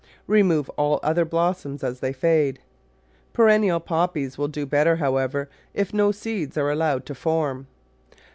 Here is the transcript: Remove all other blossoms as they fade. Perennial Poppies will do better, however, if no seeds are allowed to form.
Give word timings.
Remove 0.25 0.67
all 0.77 0.99
other 1.03 1.23
blossoms 1.25 1.83
as 1.83 1.99
they 1.99 2.11
fade. 2.11 2.57
Perennial 3.33 3.79
Poppies 3.79 4.35
will 4.35 4.47
do 4.47 4.65
better, 4.65 4.95
however, 4.95 5.47
if 5.75 5.93
no 5.93 6.11
seeds 6.11 6.57
are 6.57 6.71
allowed 6.71 7.05
to 7.05 7.13
form. 7.13 7.67